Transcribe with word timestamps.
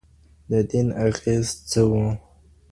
د 0.49 0.51
دين 0.69 0.87
اغېز 1.05 1.47
څه 1.69 1.81
و؟ 1.89 1.91